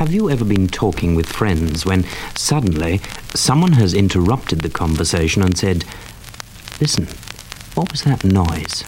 Have 0.00 0.14
you 0.14 0.30
ever 0.30 0.46
been 0.46 0.66
talking 0.66 1.14
with 1.14 1.28
friends 1.28 1.84
when 1.84 2.06
suddenly 2.34 3.02
someone 3.34 3.72
has 3.72 3.92
interrupted 3.92 4.62
the 4.62 4.70
conversation 4.70 5.42
and 5.42 5.58
said, 5.58 5.84
Listen, 6.80 7.06
what 7.74 7.92
was 7.92 8.04
that 8.04 8.24
noise? 8.24 8.82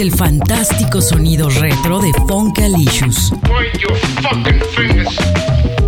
Es 0.00 0.06
el 0.06 0.12
fantástico 0.12 1.02
sonido 1.02 1.48
retro 1.48 2.00
de 2.00 2.12
Funkalicious. 2.26 3.32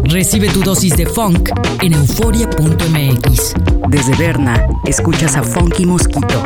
Recibe 0.05 0.49
tu 0.49 0.63
dosis 0.63 0.97
de 0.97 1.07
funk 1.07 1.51
en 1.81 1.95
euforia.mx. 1.95 3.55
Desde 3.89 4.17
Berna, 4.17 4.67
escuchas 4.85 5.37
a 5.37 5.43
Funky 5.43 5.87
Mosquito. 5.87 6.43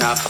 Enough. 0.00 0.29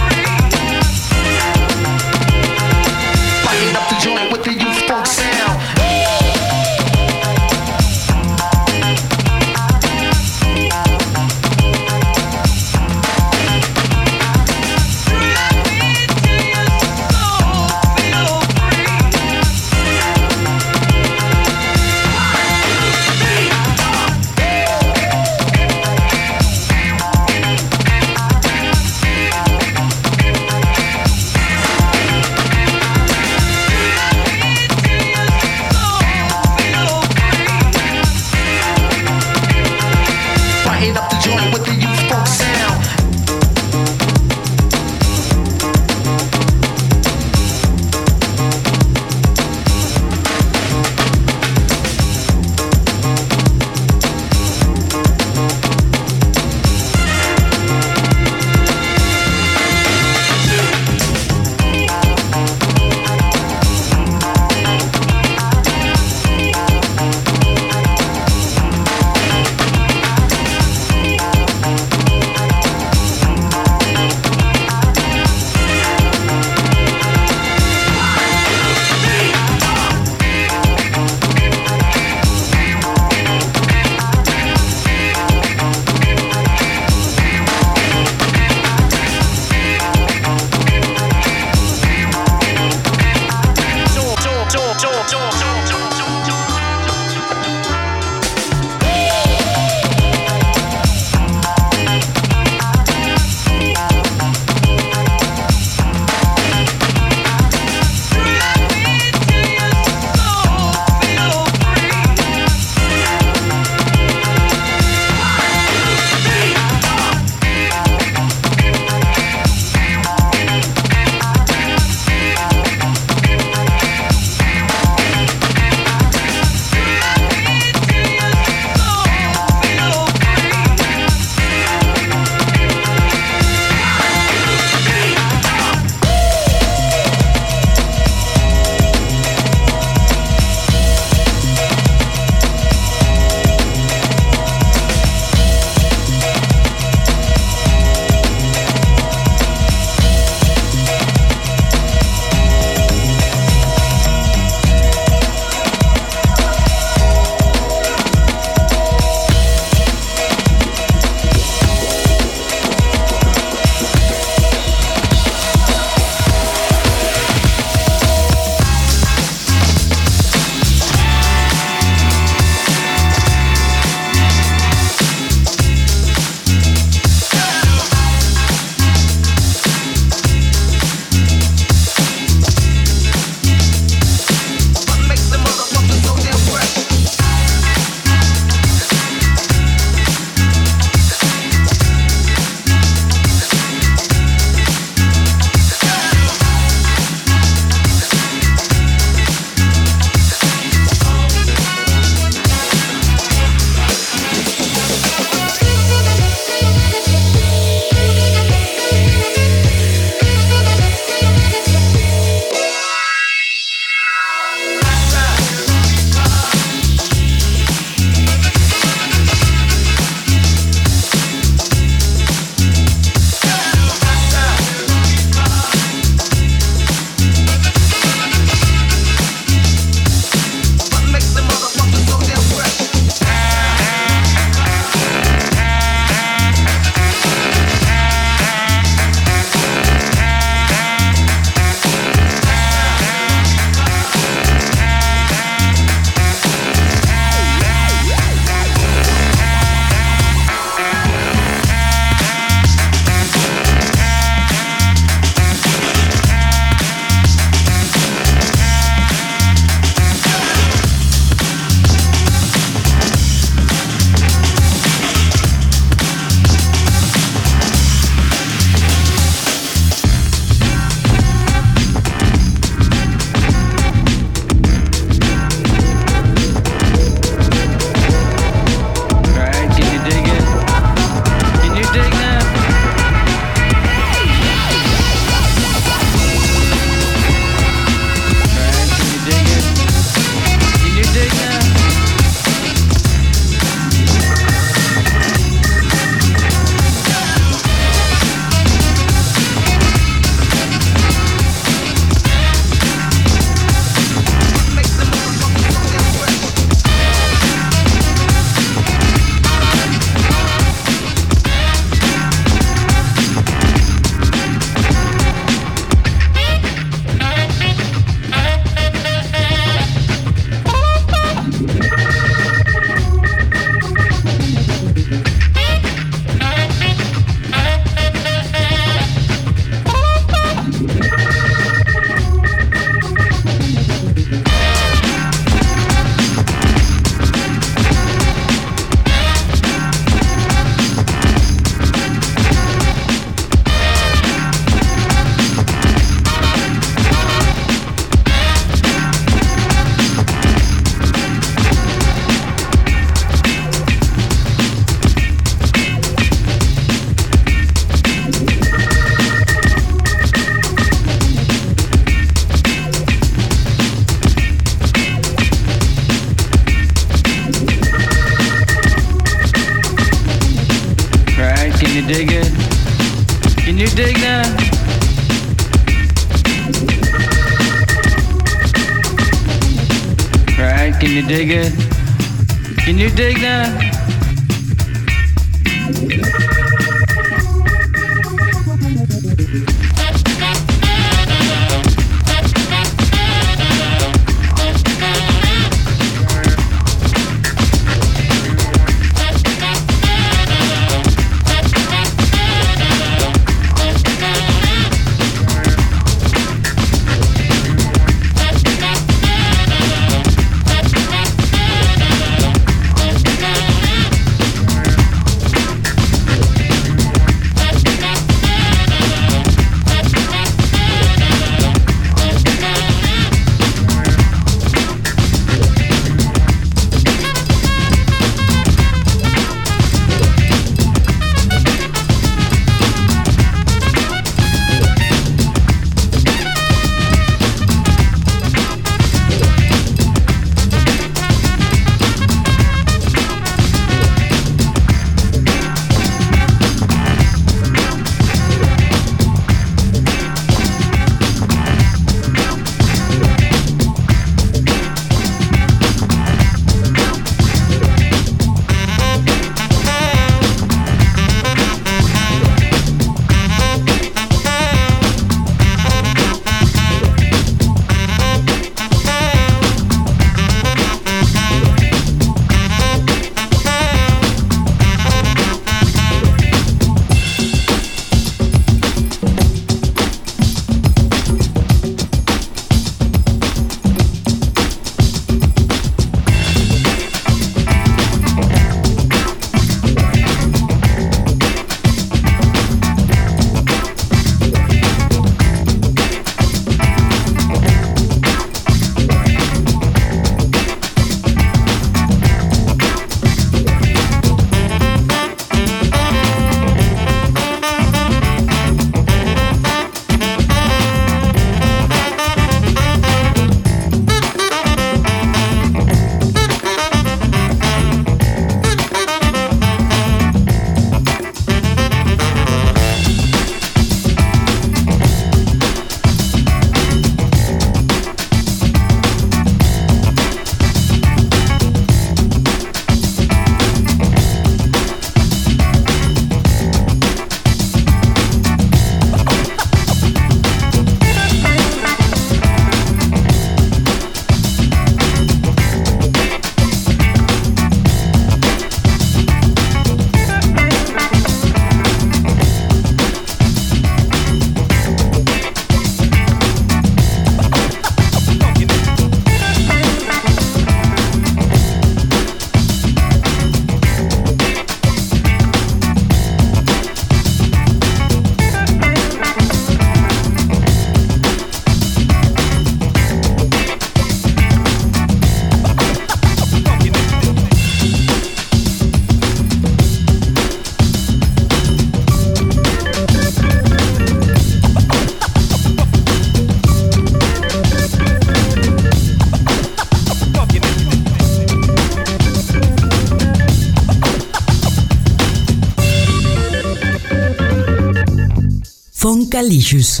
lixos. 599.46 600.00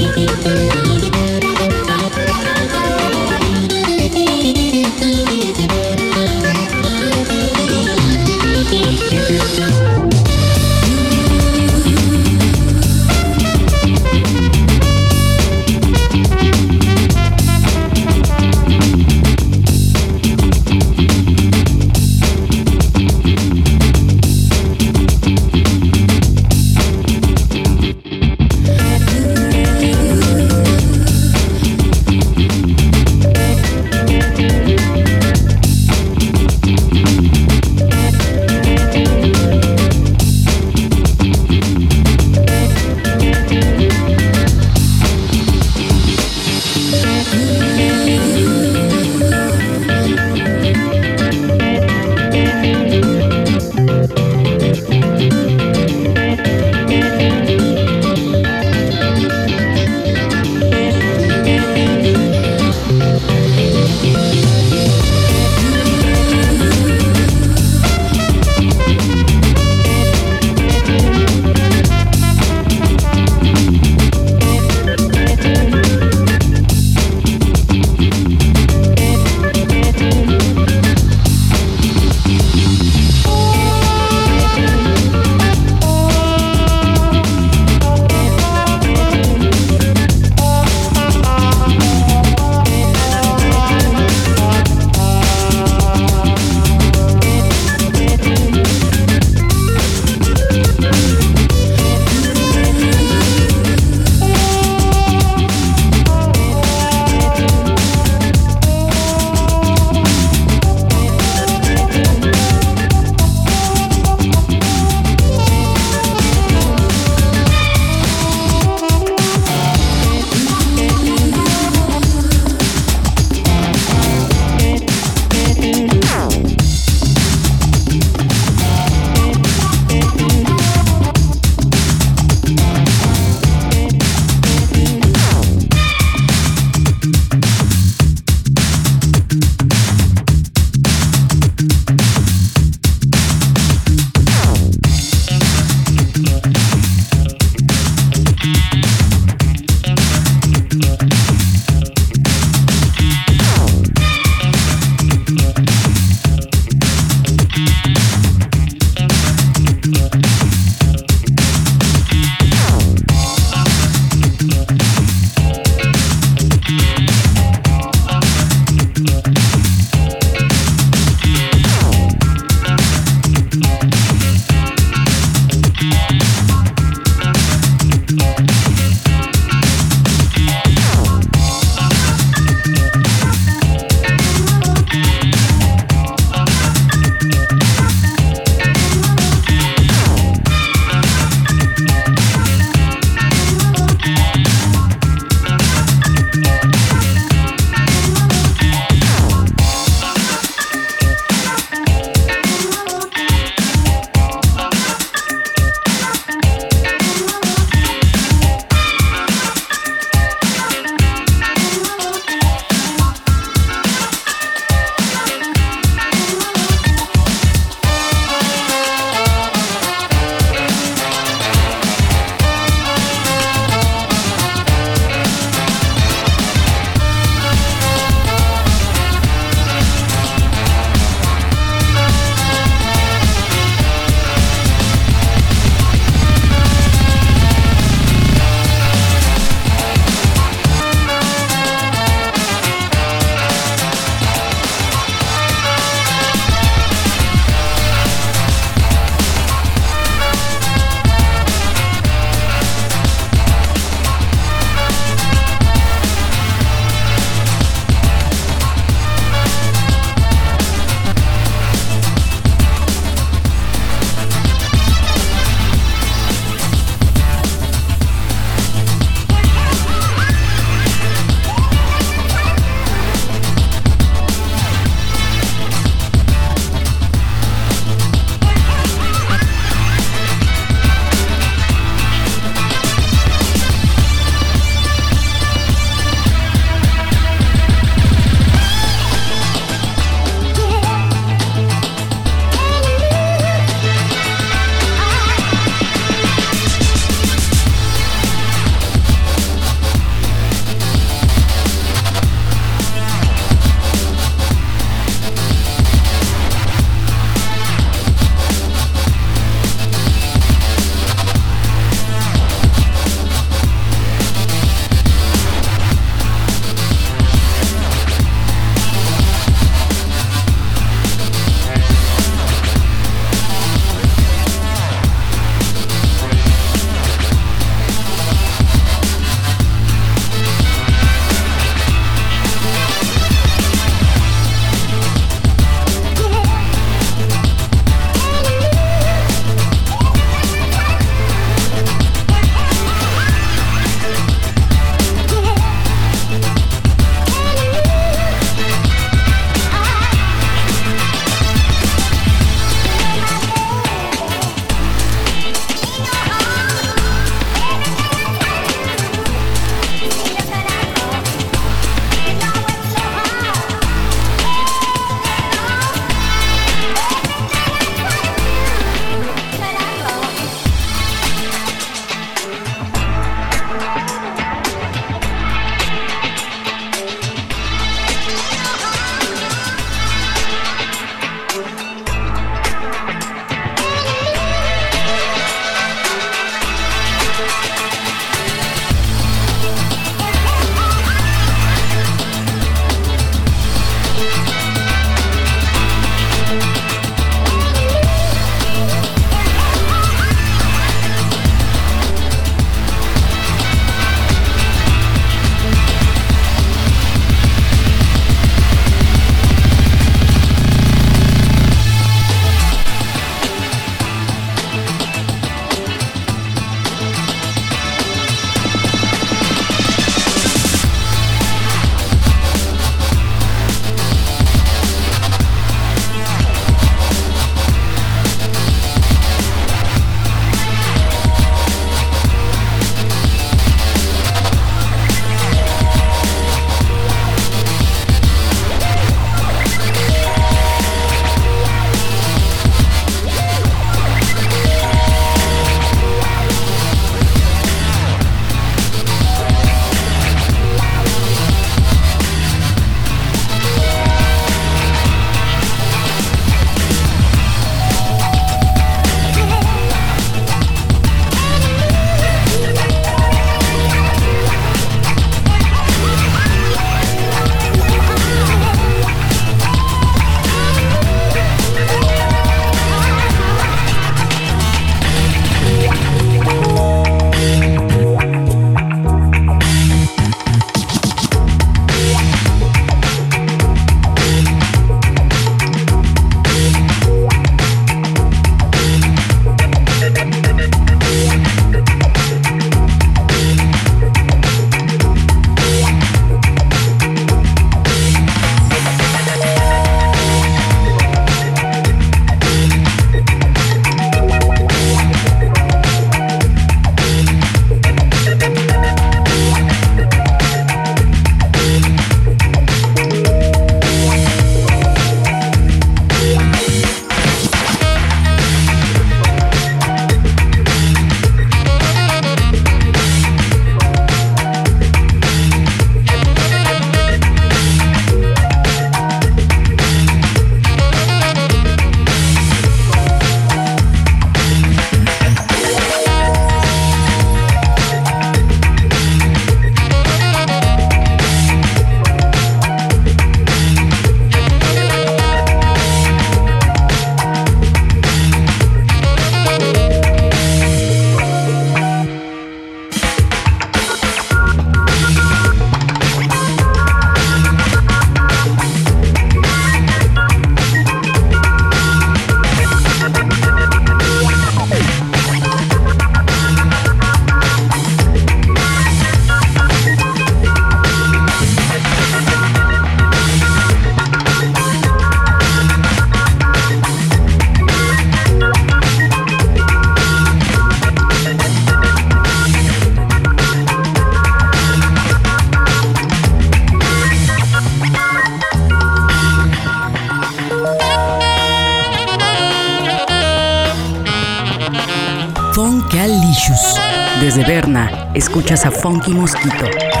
Escuchas 598.31 598.65
a 598.65 598.71
Funky 598.71 599.13
Mosquito. 599.13 600.00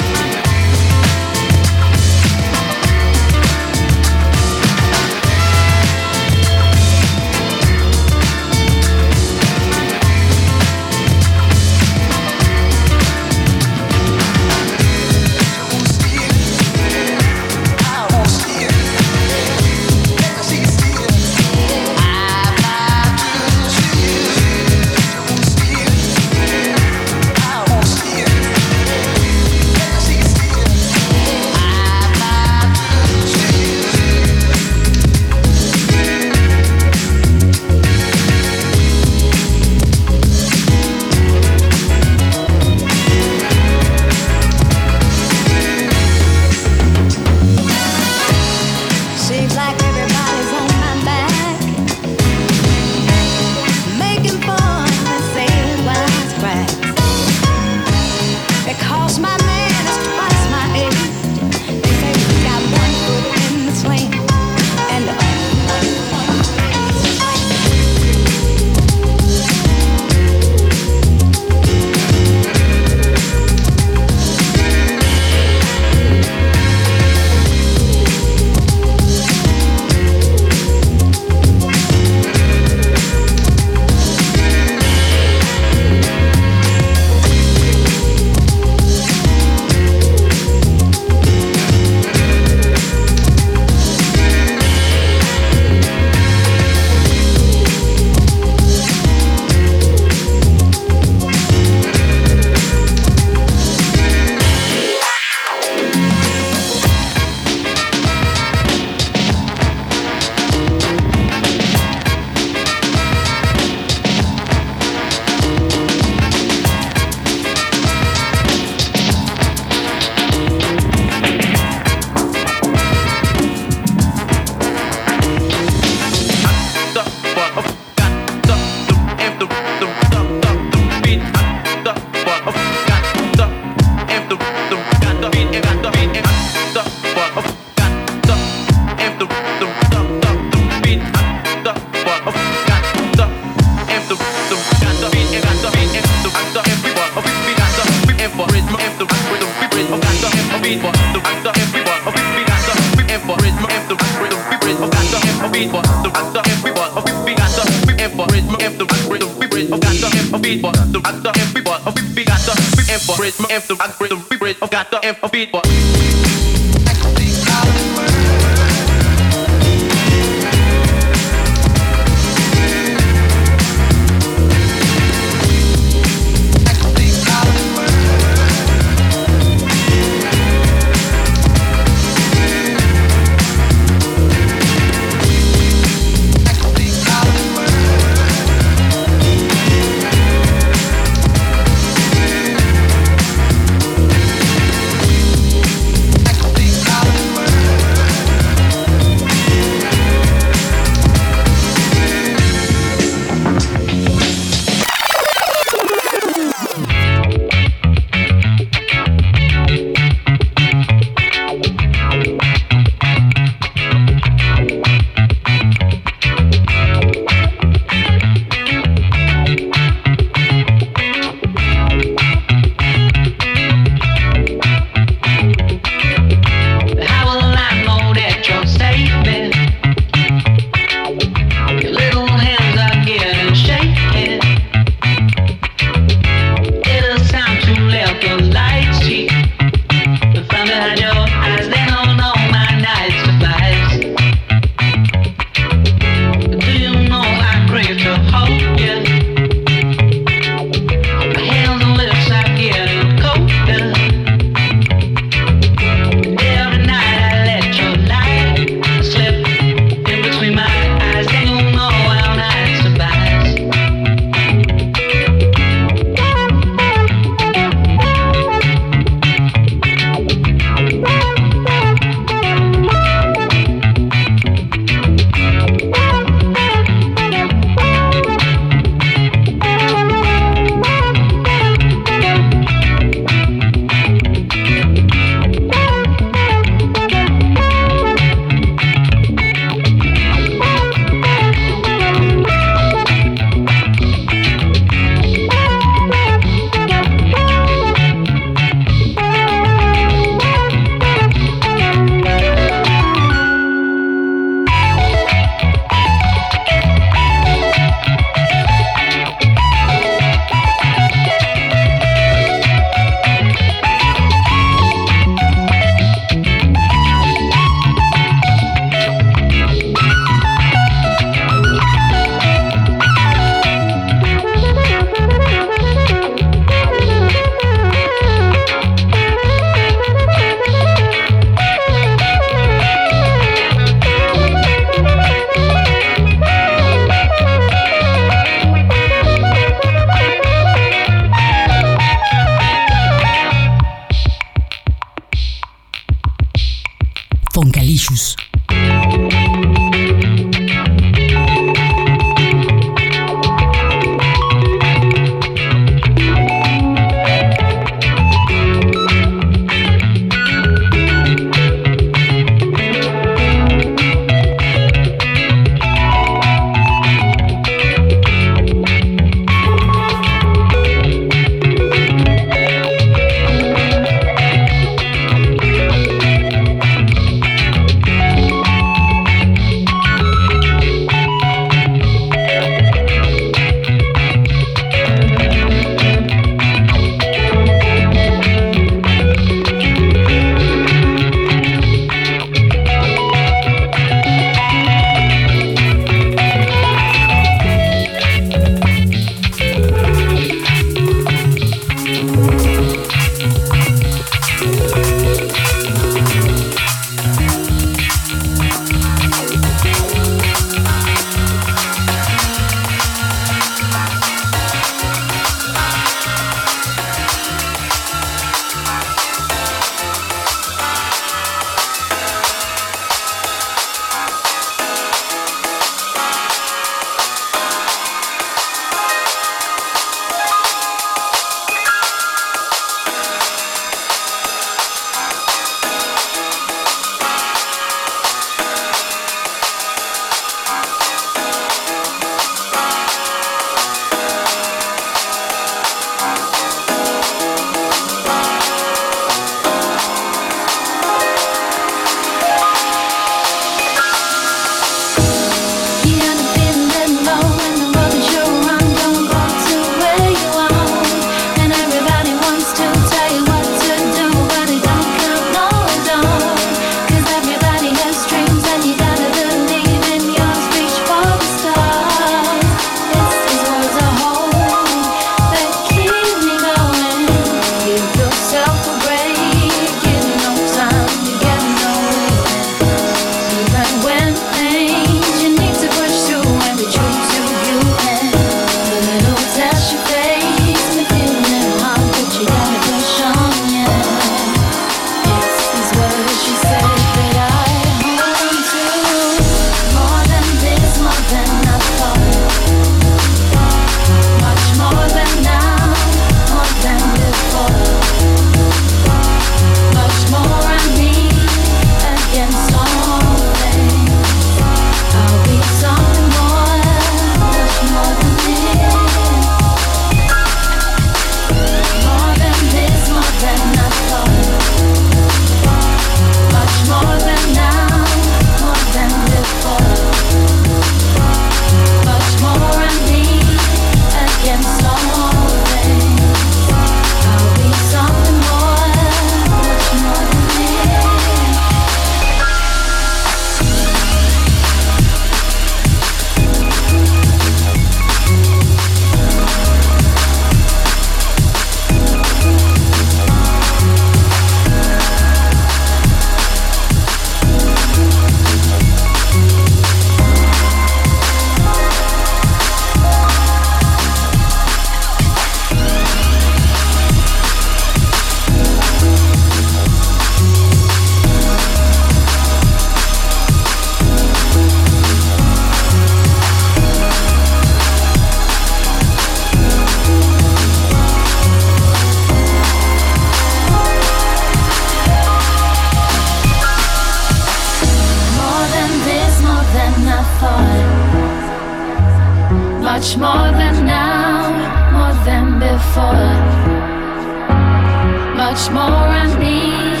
More 598.72 598.82
I 598.82 599.26
need 599.38 600.00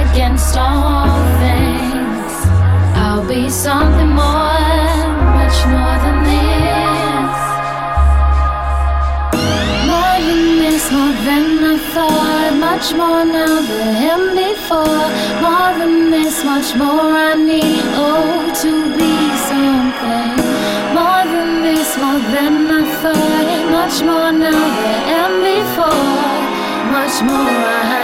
against 0.00 0.56
all 0.56 1.10
things. 1.42 2.32
I'll 2.96 3.26
be 3.28 3.50
something 3.50 4.08
more, 4.08 4.96
much 5.36 5.58
more 5.74 5.96
than 6.04 6.18
this. 6.30 7.36
More 9.90 10.18
than 10.26 10.42
this, 10.62 10.84
more 10.92 11.14
than 11.28 11.46
I 11.72 11.76
thought. 11.92 12.52
Much 12.68 12.94
more 12.94 13.24
now 13.24 13.60
than 13.60 14.22
before. 14.34 15.06
More 15.44 15.72
than 15.80 16.10
this, 16.10 16.42
much 16.44 16.74
more 16.76 17.10
I 17.30 17.34
need. 17.34 17.82
Oh, 18.00 18.48
to 18.62 18.72
be 18.96 19.14
something. 19.50 20.36
More 20.96 21.24
than 21.32 21.50
this, 21.66 21.90
more 21.98 22.20
than 22.34 22.54
I 22.70 22.82
thought. 23.02 23.46
Much 23.78 23.96
more 24.08 24.32
now 24.32 24.64
than 25.10 25.32
before. 25.50 26.16
Much 26.96 27.20
more 27.22 27.60
I 27.80 27.95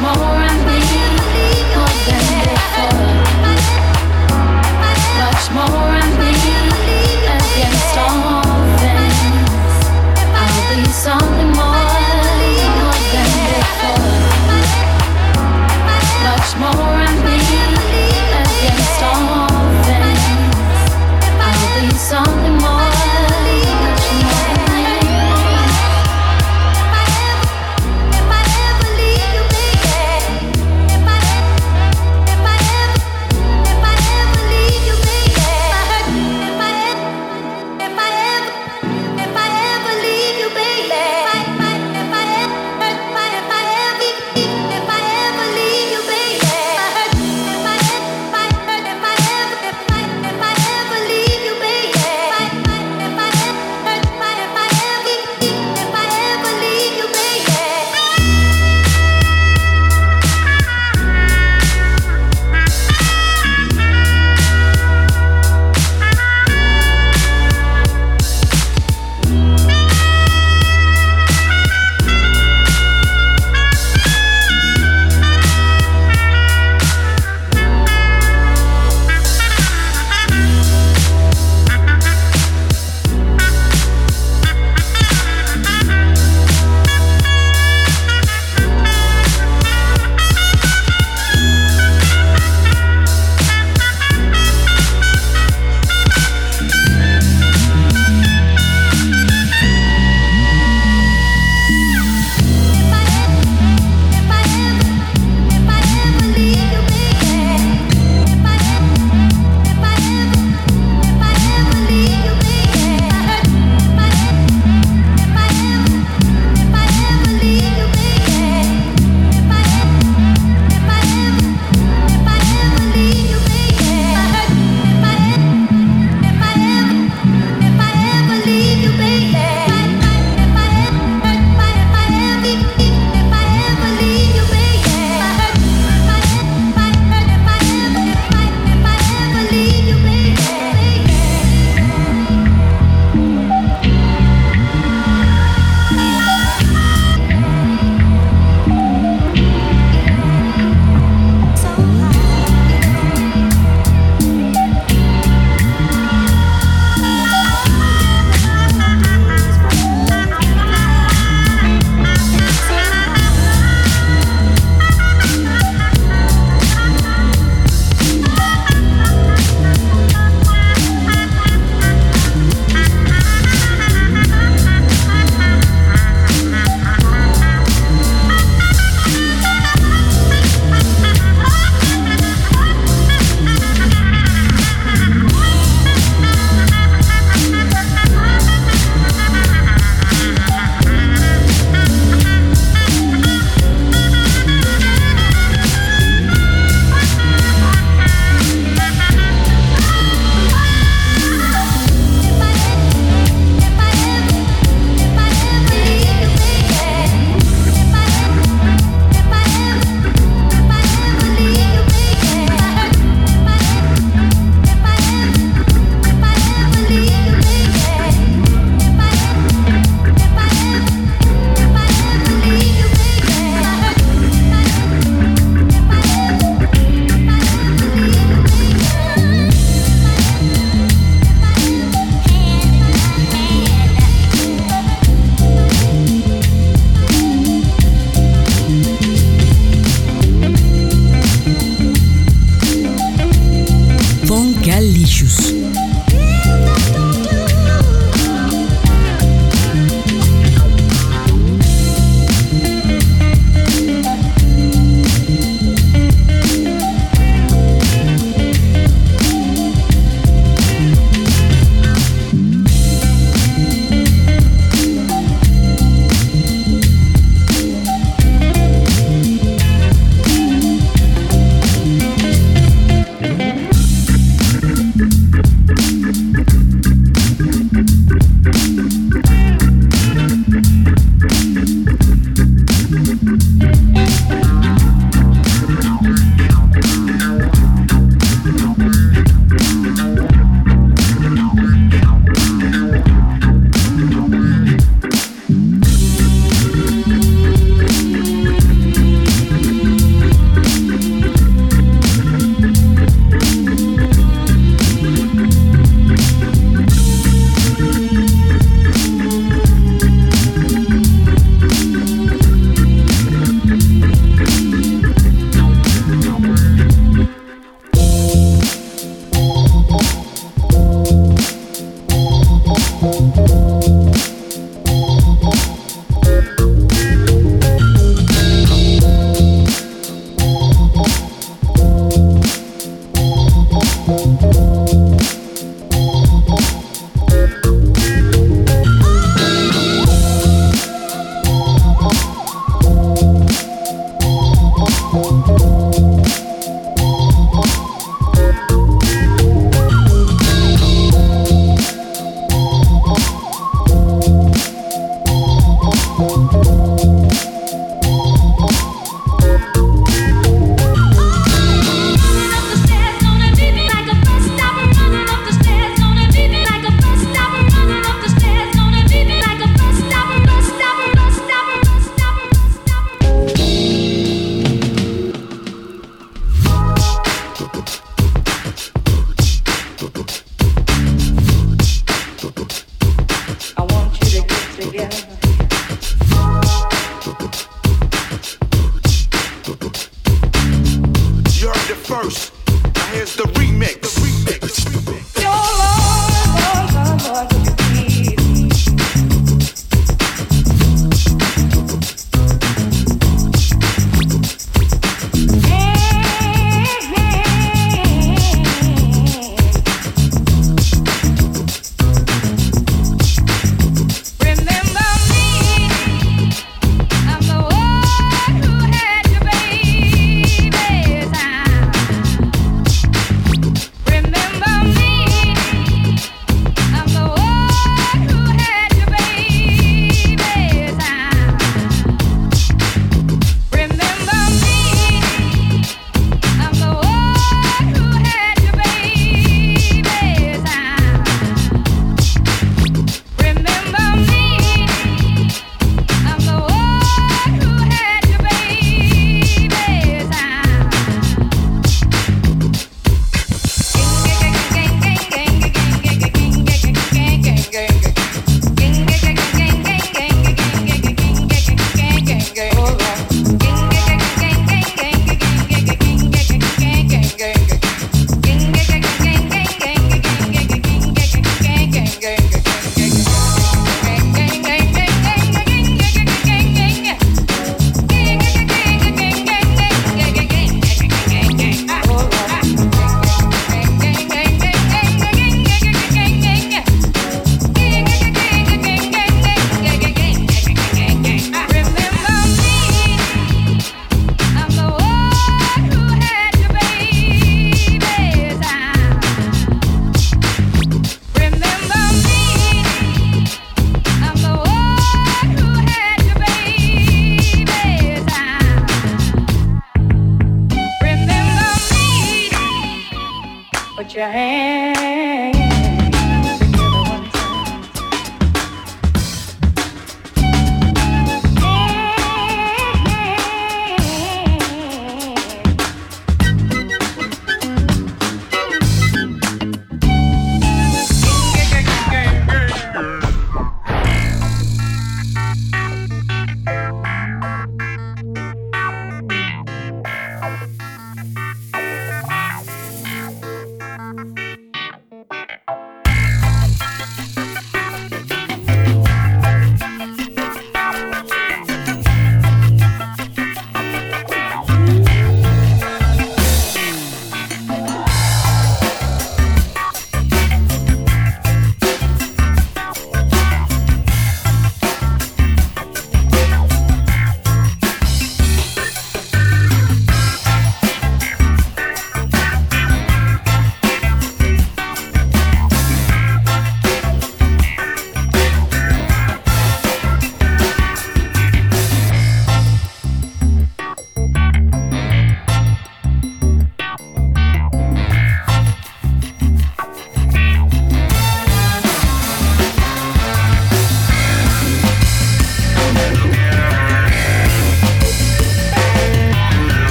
Much 0.00 0.27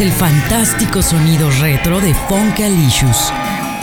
el 0.00 0.12
fantástico 0.12 1.02
sonido 1.02 1.48
retro 1.60 2.00
de 2.00 2.12
Funkalicious. 2.14 3.32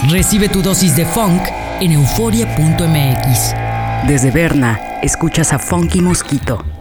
Recibe 0.08 0.48
tu 0.48 0.62
dosis 0.62 0.94
de 0.96 1.06
funk 1.06 1.42
en 1.80 1.92
euforia.mx. 1.92 3.54
Desde 4.06 4.30
Berna, 4.30 4.80
escuchas 5.02 5.52
a 5.52 5.58
Funky 5.58 6.00
Mosquito. 6.00 6.73